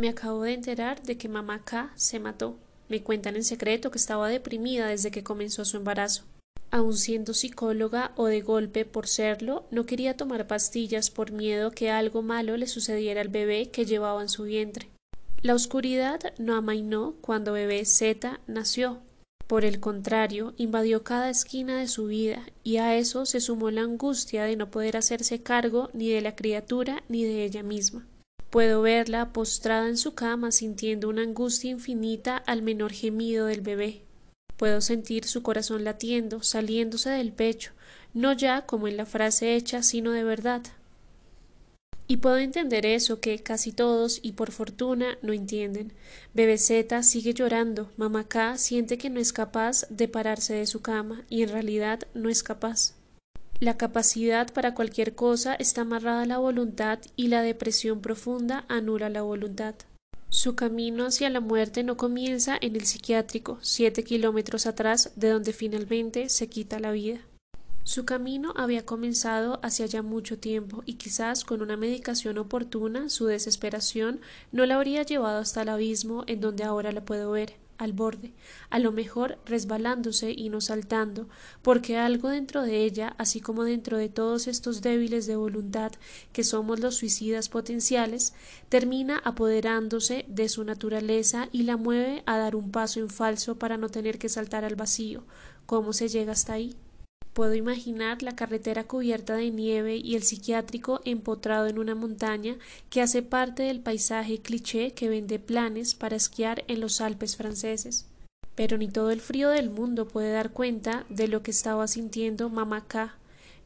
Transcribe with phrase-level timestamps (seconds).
[0.00, 2.56] Me acabo de enterar de que mamá K se mató.
[2.88, 6.24] Me cuentan en secreto que estaba deprimida desde que comenzó su embarazo.
[6.70, 11.90] Aun siendo psicóloga o de golpe por serlo, no quería tomar pastillas por miedo que
[11.90, 14.88] algo malo le sucediera al bebé que llevaba en su vientre.
[15.42, 19.00] La oscuridad no amainó cuando bebé Z nació.
[19.46, 23.82] Por el contrario, invadió cada esquina de su vida, y a eso se sumó la
[23.82, 28.06] angustia de no poder hacerse cargo ni de la criatura ni de ella misma.
[28.50, 34.02] Puedo verla postrada en su cama sintiendo una angustia infinita al menor gemido del bebé.
[34.56, 37.70] Puedo sentir su corazón latiendo, saliéndose del pecho,
[38.12, 40.62] no ya como en la frase hecha, sino de verdad.
[42.08, 45.92] Y puedo entender eso que casi todos, y por fortuna, no entienden.
[46.34, 51.24] Bebeceta sigue llorando, mamá K siente que no es capaz de pararse de su cama,
[51.28, 52.94] y en realidad no es capaz.
[53.60, 59.10] La capacidad para cualquier cosa está amarrada a la voluntad y la depresión profunda anula
[59.10, 59.74] la voluntad.
[60.30, 65.52] Su camino hacia la muerte no comienza en el psiquiátrico, siete kilómetros atrás de donde
[65.52, 67.20] finalmente se quita la vida.
[67.84, 73.26] Su camino había comenzado hacia ya mucho tiempo y quizás con una medicación oportuna su
[73.26, 74.20] desesperación
[74.52, 78.32] no la habría llevado hasta el abismo en donde ahora la puedo ver al borde,
[78.68, 81.28] a lo mejor resbalándose y no saltando,
[81.62, 85.92] porque algo dentro de ella, así como dentro de todos estos débiles de voluntad
[86.32, 88.34] que somos los suicidas potenciales,
[88.68, 93.76] termina apoderándose de su naturaleza y la mueve a dar un paso en falso para
[93.76, 95.24] no tener que saltar al vacío.
[95.66, 96.76] ¿Cómo se llega hasta ahí?
[97.32, 102.56] Puedo imaginar la carretera cubierta de nieve y el psiquiátrico empotrado en una montaña
[102.90, 108.06] que hace parte del paisaje cliché que vende planes para esquiar en los Alpes franceses.
[108.56, 112.50] Pero ni todo el frío del mundo puede dar cuenta de lo que estaba sintiendo
[112.50, 113.14] mamá K,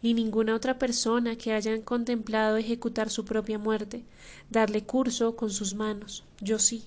[0.02, 4.04] ni ninguna otra persona que hayan contemplado ejecutar su propia muerte,
[4.50, 6.24] darle curso con sus manos.
[6.42, 6.84] Yo sí.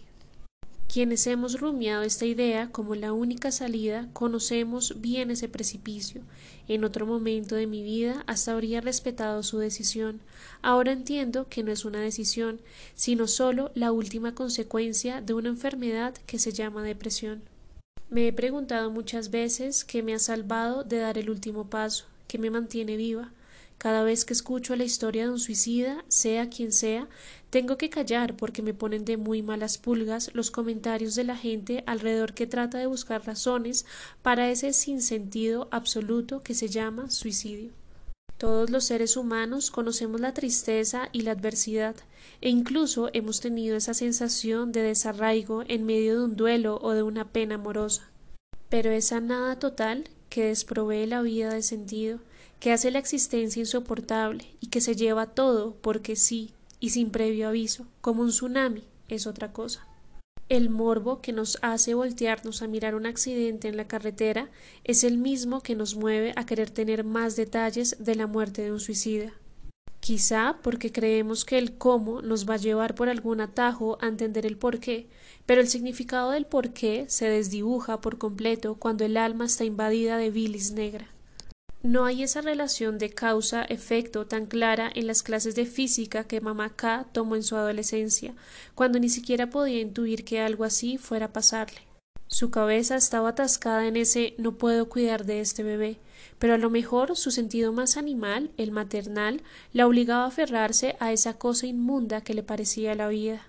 [0.92, 6.22] Quienes hemos rumiado esta idea como la única salida, conocemos bien ese precipicio.
[6.70, 10.22] En otro momento de mi vida hasta habría respetado su decisión.
[10.62, 12.62] Ahora entiendo que no es una decisión,
[12.96, 17.44] sino solo la última consecuencia de una enfermedad que se llama depresión.
[18.10, 22.38] Me he preguntado muchas veces qué me ha salvado de dar el último paso, qué
[22.38, 23.32] me mantiene viva.
[23.78, 27.08] Cada vez que escucho la historia de un suicida, sea quien sea,
[27.52, 31.84] tengo que callar porque me ponen de muy malas pulgas los comentarios de la gente
[31.86, 33.86] alrededor que trata de buscar razones
[34.24, 37.72] para ese sinsentido absoluto que se llama suicidio.
[38.40, 41.96] Todos los seres humanos conocemos la tristeza y la adversidad,
[42.42, 47.04] e incluso hemos tenido esa sensación de desarraigo en medio de un duelo o de
[47.04, 48.10] una pena amorosa.
[48.70, 52.20] Pero esa nada total que desprovee la vida de sentido,
[52.60, 57.48] que hace la existencia insoportable y que se lleva todo porque sí y sin previo
[57.48, 59.88] aviso, como un tsunami, es otra cosa.
[60.50, 64.50] El morbo que nos hace voltearnos a mirar un accidente en la carretera
[64.86, 68.72] es el mismo que nos mueve a querer tener más detalles de la muerte de
[68.72, 69.34] un suicida.
[70.00, 74.46] Quizá porque creemos que el cómo nos va a llevar por algún atajo a entender
[74.46, 75.10] el por qué,
[75.46, 80.16] pero el significado del por qué se desdibuja por completo cuando el alma está invadida
[80.16, 81.10] de bilis negra.
[81.84, 86.76] No hay esa relación de causa-efecto tan clara en las clases de física que mamá
[86.76, 88.34] K tomó en su adolescencia,
[88.74, 91.82] cuando ni siquiera podía intuir que algo así fuera a pasarle.
[92.28, 95.98] Su cabeza estaba atascada en ese no puedo cuidar de este bebé,
[96.40, 101.14] pero a lo mejor su sentido más animal, el maternal, la obligaba a aferrarse a
[101.14, 103.48] esa cosa inmunda que le parecía la vida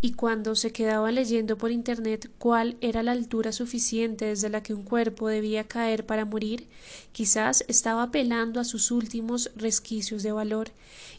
[0.00, 4.72] y cuando se quedaba leyendo por Internet cuál era la altura suficiente desde la que
[4.72, 6.68] un cuerpo debía caer para morir,
[7.12, 10.70] quizás estaba apelando a sus últimos resquicios de valor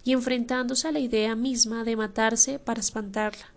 [0.05, 3.51] y enfrentándose a la idea misma de matarse para espantarla.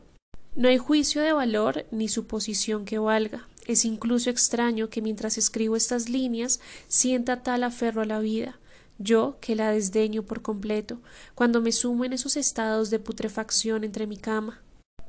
[0.56, 3.47] No hay juicio de valor ni suposición que valga.
[3.66, 8.59] Es incluso extraño que mientras escribo estas líneas sienta tal aferro a la vida,
[8.99, 10.99] yo que la desdeño por completo,
[11.37, 14.61] cuando me sumo en esos estados de putrefacción entre mi cama,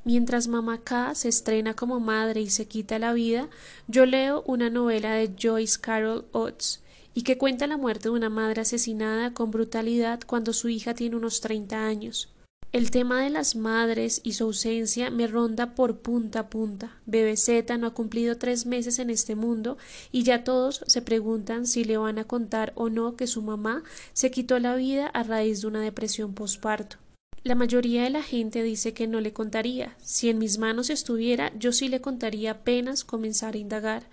[0.06, 3.50] Mientras Mamá K se estrena como madre y se quita la vida,
[3.88, 6.82] yo leo una novela de Joyce Carol Oates
[7.14, 11.16] y que cuenta la muerte de una madre asesinada con brutalidad cuando su hija tiene
[11.16, 12.30] unos treinta años.
[12.74, 16.98] El tema de las madres y su ausencia me ronda por punta a punta.
[17.06, 19.78] Bebeceta no ha cumplido tres meses en este mundo
[20.12, 23.84] y ya todos se preguntan si le van a contar o no que su mamá
[24.14, 26.98] se quitó la vida a raíz de una depresión posparto.
[27.44, 29.98] La mayoría de la gente dice que no le contaría.
[30.02, 34.04] Si en mis manos estuviera, yo sí le contaría apenas comenzar a indagar.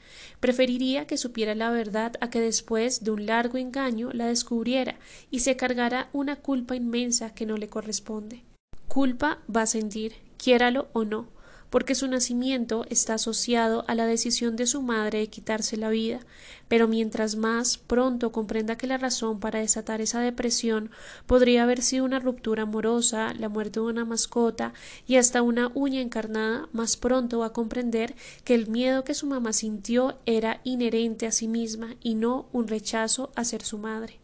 [0.40, 4.98] Preferiría que supiera la verdad a que después de un largo engaño la descubriera
[5.30, 8.42] y se cargara una culpa inmensa que no le corresponde.
[8.88, 11.28] Culpa va a sentir, quiéralo o no,
[11.70, 16.20] porque su nacimiento está asociado a la decisión de su madre de quitarse la vida,
[16.68, 20.90] pero mientras más pronto comprenda que la razón para desatar esa depresión
[21.26, 24.72] podría haber sido una ruptura amorosa, la muerte de una mascota
[25.06, 28.14] y hasta una uña encarnada, más pronto va a comprender
[28.44, 32.68] que el miedo que su mamá sintió era inherente a sí misma y no un
[32.68, 34.20] rechazo a ser su madre.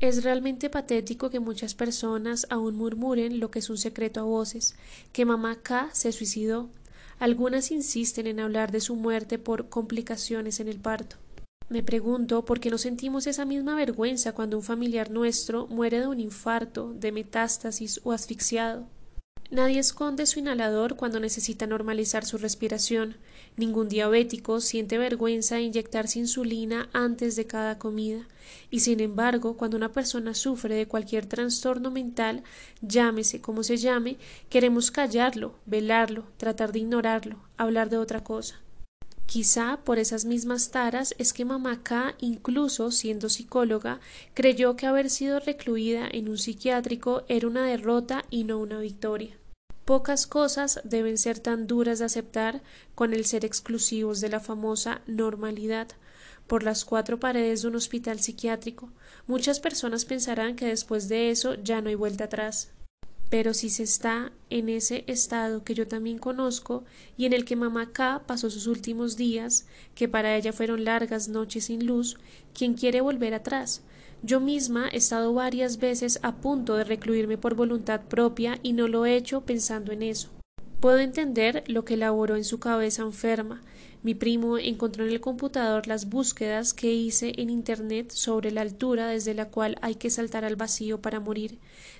[0.00, 4.76] Es realmente patético que muchas personas aún murmuren lo que es un secreto a voces,
[5.12, 6.68] que mamá K se suicidó.
[7.18, 11.16] Algunas insisten en hablar de su muerte por complicaciones en el parto.
[11.68, 16.06] Me pregunto por qué no sentimos esa misma vergüenza cuando un familiar nuestro muere de
[16.06, 18.86] un infarto, de metástasis o asfixiado.
[19.50, 23.16] Nadie esconde su inhalador cuando necesita normalizar su respiración.
[23.56, 28.28] Ningún diabético siente vergüenza de inyectarse insulina antes de cada comida.
[28.70, 32.42] Y sin embargo, cuando una persona sufre de cualquier trastorno mental,
[32.82, 34.18] llámese como se llame,
[34.50, 38.60] queremos callarlo, velarlo, tratar de ignorarlo, hablar de otra cosa.
[39.24, 44.00] Quizá por esas mismas taras es que mamá K, incluso siendo psicóloga,
[44.34, 49.37] creyó que haber sido recluida en un psiquiátrico era una derrota y no una victoria.
[49.88, 52.60] Pocas cosas deben ser tan duras de aceptar
[52.94, 55.88] con el ser exclusivos de la famosa normalidad
[56.46, 58.92] por las cuatro paredes de un hospital psiquiátrico.
[59.26, 62.70] Muchas personas pensarán que después de eso ya no hay vuelta atrás.
[63.30, 66.84] Pero si se está en ese estado que yo también conozco
[67.16, 69.64] y en el que mamá K pasó sus últimos días,
[69.94, 72.18] que para ella fueron largas noches sin luz,
[72.52, 73.80] ¿quién quiere volver atrás?
[74.22, 78.88] Yo misma he estado varias veces a punto de recluirme por voluntad propia y no
[78.88, 80.28] lo he hecho pensando en eso.
[80.80, 83.62] Puedo entender lo que elaboró en su cabeza enferma,
[84.00, 89.08] mi primo encontró en el computador las búsquedas que hice en Internet sobre la altura
[89.08, 91.58] desde la cual hay que saltar al vacío para morir.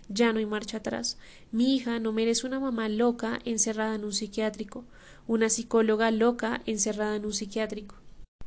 [0.09, 1.19] Ya no hay marcha atrás.
[1.51, 4.85] Mi hija no merece una mamá loca encerrada en un psiquiátrico,
[5.27, 7.97] una psicóloga loca encerrada en un psiquiátrico.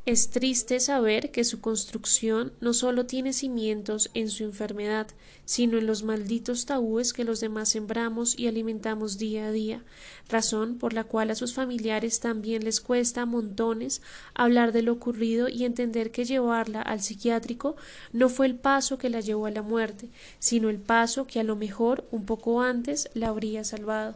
[0.08, 5.06] Es triste saber que su construcción no solo tiene cimientos en su enfermedad,
[5.46, 9.84] sino en los malditos tabúes que los demás sembramos y alimentamos día a día,
[10.28, 14.02] razón por la cual a sus familiares también les cuesta montones
[14.34, 17.76] hablar de lo ocurrido y entender que llevarla al psiquiátrico
[18.12, 20.10] no fue el paso que la llevó a la muerte,
[20.40, 24.16] sino el paso que a lo mejor un poco antes la habría salvado.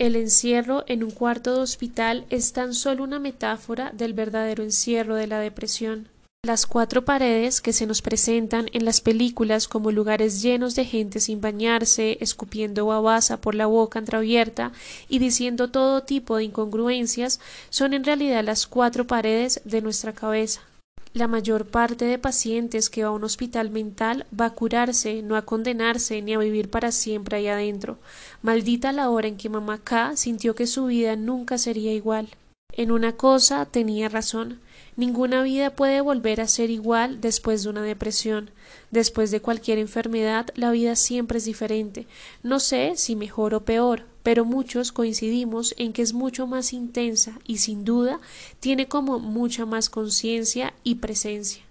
[0.00, 5.14] El encierro en un cuarto de hospital es tan solo una metáfora del verdadero encierro
[5.14, 6.08] de la depresión.
[6.42, 11.20] Las cuatro paredes que se nos presentan en las películas como lugares llenos de gente
[11.20, 14.72] sin bañarse, escupiendo babasa por la boca entreabierta
[15.10, 17.38] y diciendo todo tipo de incongruencias,
[17.68, 20.62] son en realidad las cuatro paredes de nuestra cabeza.
[21.12, 25.34] La mayor parte de pacientes que va a un hospital mental va a curarse, no
[25.34, 27.98] a condenarse ni a vivir para siempre ahí adentro.
[28.42, 32.28] Maldita la hora en que mamá K sintió que su vida nunca sería igual.
[32.72, 34.60] En una cosa tenía razón.
[34.94, 38.52] Ninguna vida puede volver a ser igual después de una depresión.
[38.92, 42.06] Después de cualquier enfermedad, la vida siempre es diferente.
[42.44, 47.38] No sé si mejor o peor, pero muchos coincidimos en que es mucho más intensa
[47.46, 48.20] y sin duda
[48.60, 51.62] tiene como mucha más conciencia y presencia.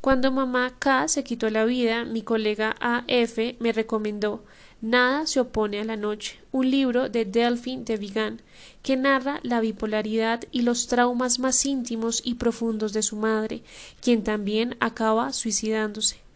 [0.00, 4.44] Cuando mamá K se quitó la vida, mi colega AF me recomendó
[4.80, 8.42] Nada se opone a la noche, un libro de Delphine de Vigan,
[8.80, 13.62] que narra la bipolaridad y los traumas más íntimos y profundos de su madre,
[14.00, 16.27] quien también acaba suicidándose.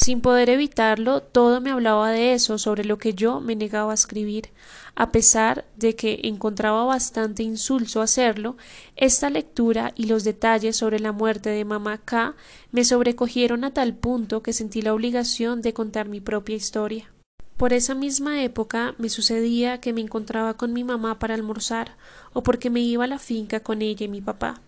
[0.00, 3.94] Sin poder evitarlo, todo me hablaba de eso sobre lo que yo me negaba a
[3.94, 4.50] escribir.
[4.94, 8.56] A pesar de que encontraba bastante insulso hacerlo,
[8.94, 12.36] esta lectura y los detalles sobre la muerte de mamá K
[12.70, 17.10] me sobrecogieron a tal punto que sentí la obligación de contar mi propia historia.
[17.56, 21.96] Por esa misma época me sucedía que me encontraba con mi mamá para almorzar,
[22.32, 24.60] o porque me iba a la finca con ella y mi papá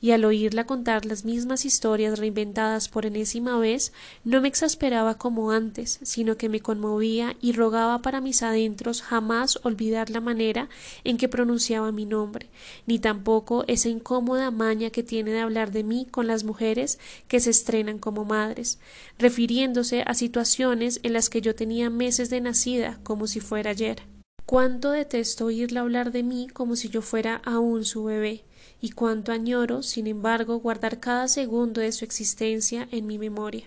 [0.00, 3.92] y al oírla contar las mismas historias reinventadas por enésima vez,
[4.24, 9.58] no me exasperaba como antes, sino que me conmovía y rogaba para mis adentros jamás
[9.62, 10.68] olvidar la manera
[11.04, 12.50] en que pronunciaba mi nombre,
[12.86, 17.40] ni tampoco esa incómoda maña que tiene de hablar de mí con las mujeres que
[17.40, 18.78] se estrenan como madres,
[19.18, 24.02] refiriéndose a situaciones en las que yo tenía meses de nacida como si fuera ayer.
[24.46, 28.44] Cuánto detesto oírla hablar de mí como si yo fuera aún su bebé
[28.84, 33.66] y cuánto añoro, sin embargo, guardar cada segundo de su existencia en mi memoria.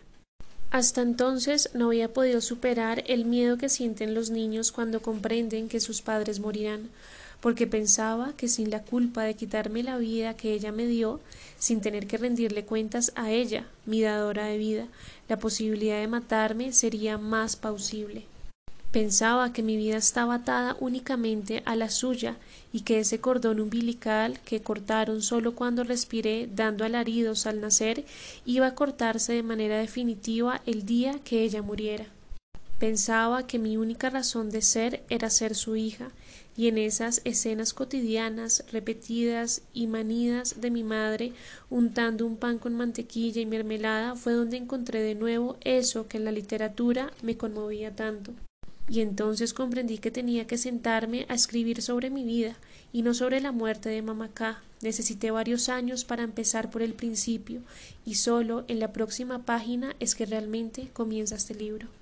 [0.70, 5.80] Hasta entonces no había podido superar el miedo que sienten los niños cuando comprenden que
[5.80, 6.92] sus padres morirán,
[7.42, 11.20] porque pensaba que sin la culpa de quitarme la vida que ella me dio,
[11.58, 14.86] sin tener que rendirle cuentas a ella, mi dadora de vida,
[15.28, 18.26] la posibilidad de matarme sería más pausible.
[18.92, 22.38] Pensaba que mi vida estaba atada únicamente a la suya
[22.72, 28.06] y que ese cordón umbilical que cortaron solo cuando respiré dando alaridos al nacer
[28.46, 32.06] iba a cortarse de manera definitiva el día que ella muriera.
[32.80, 36.10] Pensaba que mi única razón de ser era ser su hija,
[36.56, 41.34] y en esas escenas cotidianas, repetidas y manidas de mi madre,
[41.70, 46.26] untando un pan con mantequilla y mermelada, fue donde encontré de nuevo eso que en
[46.26, 48.34] la literatura me conmovía tanto
[48.90, 52.56] y entonces comprendí que tenía que sentarme a escribir sobre mi vida
[52.94, 54.62] y no sobre la muerte de mamacá.
[54.82, 57.62] Necesité varios años para empezar por el principio
[58.06, 61.97] y solo en la próxima página es que realmente comienza este libro.